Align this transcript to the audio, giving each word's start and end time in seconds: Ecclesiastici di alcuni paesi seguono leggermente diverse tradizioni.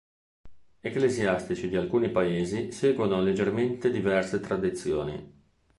Ecclesiastici 0.79 1.67
di 1.69 1.75
alcuni 1.75 2.09
paesi 2.09 2.71
seguono 2.71 3.21
leggermente 3.21 3.91
diverse 3.91 4.39
tradizioni. 4.39 5.31